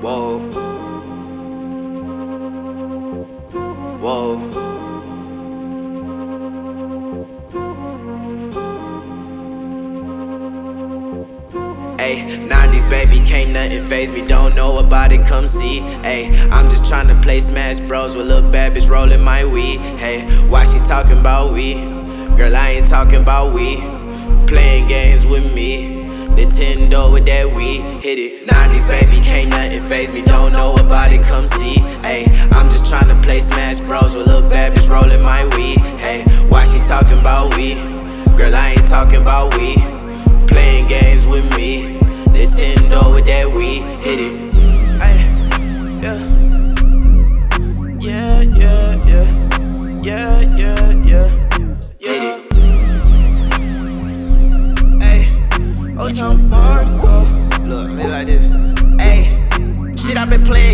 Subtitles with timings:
[0.00, 0.38] Whoa.
[4.00, 4.38] Whoa.
[11.98, 14.26] Ayy, 90s baby, can't nothing phase me.
[14.26, 15.80] Don't know about it, come see.
[15.80, 19.80] Ayy, I'm just tryna play Smash Bros with little bad bitch rolling my weed.
[19.98, 21.74] Hey, why she talking about we?
[22.38, 23.76] Girl, I ain't talking about we.
[24.46, 25.99] Playing games with me.
[26.40, 28.46] Nintendo with that we hit it.
[28.46, 30.22] 90s baby, can't nothing phase me.
[30.22, 31.74] Don't know about it, come see.
[32.00, 35.80] Hey, I'm just tryna play Smash Bros with little bad bitch rolling my weed.
[36.00, 37.74] Hey, why she talking about we?
[38.38, 39.74] Girl, I ain't talking about we.
[40.46, 41.98] Playing games with me.
[42.32, 44.49] Nintendo with that we hit it.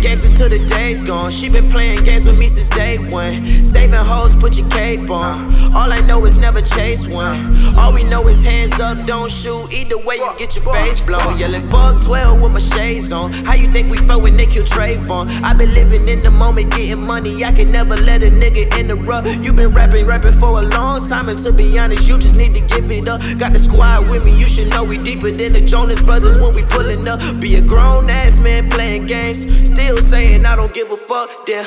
[0.00, 1.30] Games until the day's gone.
[1.30, 3.64] She been playing games with me since day one.
[3.64, 5.74] Saving hoes, put your cape on.
[5.74, 7.38] All I know is never chase one.
[7.78, 9.72] All we know is hands up, don't shoot.
[9.72, 11.38] Either way, you get your face blown.
[11.38, 13.32] Yelling fuck 12 with my shades on.
[13.32, 15.28] How you think we felt when they killed Trayvon?
[15.42, 17.44] I been living in the moment, getting money.
[17.44, 19.28] I can never let a nigga interrupt.
[19.44, 22.54] You been rapping, rapping for a long time, and to be honest, you just need
[22.54, 23.20] to give it up.
[23.38, 26.54] Got the squad with me, you should know we deeper than the Jonas Brothers when
[26.54, 27.20] we pulling up.
[27.40, 31.46] Be a grown ass man playing games, still saying I don't give a fuck.
[31.46, 31.64] Damn,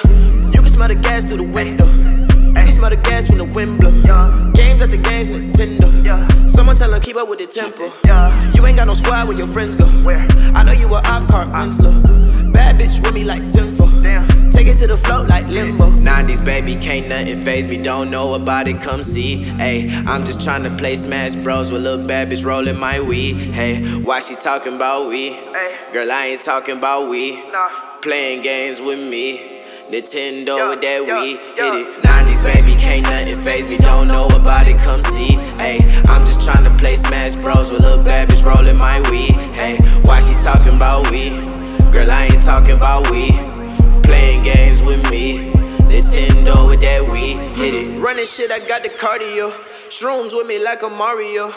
[0.54, 1.86] you can smell the gas through the window.
[1.86, 3.92] You can smell the gas when the wind blow.
[4.54, 6.50] Games after games, Nintendo.
[6.50, 7.92] Someone tell tell 'em keep up with the tempo.
[8.56, 9.86] You ain't got no squad where your friends go.
[10.56, 12.53] I know you a op Carl Winslow.
[12.74, 14.52] Bad bitch with me like Timfo.
[14.52, 15.92] Take it to the float like limbo.
[15.92, 17.78] 90s baby, can't nothing phase me.
[17.78, 19.36] Don't know about it, come see.
[19.36, 23.36] Hey, I'm just tryna play Smash Bros with little bad bitch rolling my weed.
[23.54, 25.40] Hey, why she talking about we?
[25.92, 27.44] Girl, I ain't talking about we.
[28.02, 29.52] Playing games with me.
[29.92, 32.04] Nintendo with that we hit it.
[32.04, 33.78] 90s baby, can't nothing phase me.
[33.78, 35.34] Don't know about it, come see.
[35.62, 35.78] Hey,
[36.08, 39.36] I'm just tryna play Smash Bros with little bad bitch rolling my weed.
[39.54, 41.54] Hey, why she talking about we?
[42.24, 43.32] I ain't talking about we.
[44.02, 45.52] Playing games with me.
[45.92, 48.00] Nintendo with that we hit it.
[48.00, 49.52] Running shit, I got the cardio.
[49.92, 51.52] Shrooms with me like a Mario.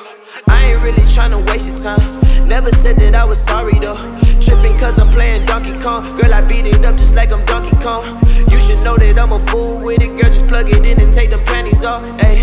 [0.49, 2.03] I ain't really tryna waste your time.
[2.49, 3.95] Never said that I was sorry though.
[4.43, 6.03] Tripping cause I'm playing Donkey Kong.
[6.19, 8.03] Girl, I beat it up just like I'm Donkey Kong.
[8.51, 10.19] You should know that I'm a fool with it.
[10.21, 12.03] Girl, just plug it in and take them panties off.
[12.21, 12.43] Hey,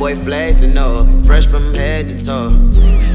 [0.00, 1.04] boy flexing, no.
[1.24, 2.52] Fresh from head to toe.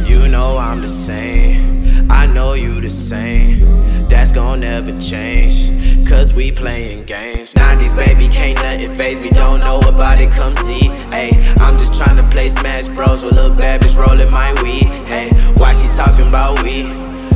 [0.06, 2.12] You know I'm the same.
[2.12, 3.59] I know you the same.
[4.07, 6.07] That's gon' never change.
[6.07, 7.56] Cause we playing games.
[7.56, 9.29] 90s baby, can't nothing phase me.
[9.31, 10.90] Don't know about it, come see.
[11.09, 14.85] Hey, I'm just tryna play Smash Bros with little bad bitch rolling my weed.
[15.07, 16.84] Hey, why she talking about we?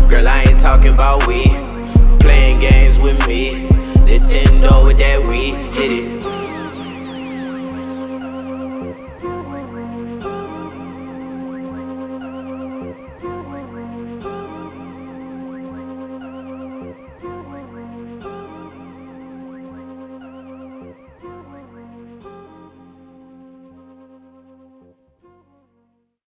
[0.07, 1.45] Girl, I ain't talking about we.
[2.19, 3.67] Playing games with me.
[4.05, 5.68] Nintendo with that we